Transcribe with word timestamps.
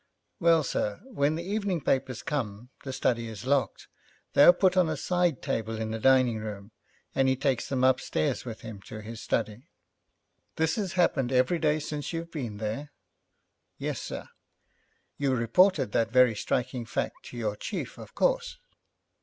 'Well, 0.39 0.63
sir, 0.63 0.99
when 1.11 1.35
the 1.35 1.43
evening 1.43 1.79
papers 1.79 2.23
come, 2.23 2.71
the 2.83 2.91
study 2.91 3.27
is 3.27 3.45
locked. 3.45 3.87
They 4.33 4.43
are 4.45 4.51
put 4.51 4.75
on 4.75 4.89
a 4.89 4.97
side 4.97 5.43
table 5.43 5.79
in 5.79 5.91
the 5.91 5.99
dining 5.99 6.39
room, 6.39 6.71
and 7.13 7.27
he 7.27 7.35
takes 7.35 7.69
them 7.69 7.83
upstairs 7.83 8.43
with 8.43 8.61
him 8.61 8.81
to 8.87 9.01
his 9.01 9.21
study.' 9.21 9.69
'This 10.55 10.73
has 10.77 10.93
happened 10.93 11.31
every 11.31 11.59
day 11.59 11.77
since 11.77 12.13
you've 12.13 12.31
been 12.31 12.57
there?' 12.57 12.89
'Yes, 13.77 14.01
sir.' 14.01 14.29
'You 15.19 15.35
reported 15.35 15.91
that 15.91 16.09
very 16.11 16.33
striking 16.33 16.83
fact 16.83 17.23
to 17.25 17.37
your 17.37 17.55
chief, 17.55 17.99
of 17.99 18.15
course?' 18.15 18.57